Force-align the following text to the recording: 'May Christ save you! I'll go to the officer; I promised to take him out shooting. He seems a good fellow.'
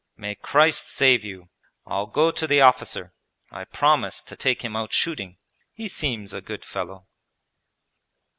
'May 0.17 0.33
Christ 0.33 0.89
save 0.89 1.23
you! 1.23 1.51
I'll 1.85 2.07
go 2.07 2.31
to 2.31 2.47
the 2.47 2.59
officer; 2.59 3.13
I 3.51 3.65
promised 3.65 4.27
to 4.29 4.35
take 4.35 4.63
him 4.63 4.75
out 4.75 4.91
shooting. 4.91 5.37
He 5.73 5.87
seems 5.87 6.33
a 6.33 6.41
good 6.41 6.65
fellow.' 6.65 7.05